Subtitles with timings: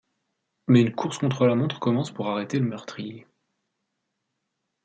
[0.67, 3.27] Mais une course contre la montre commence pour arrêter le meurtrier...